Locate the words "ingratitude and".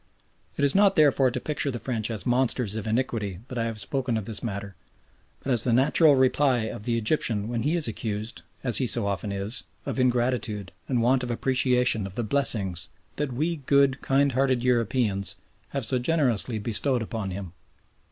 9.99-11.03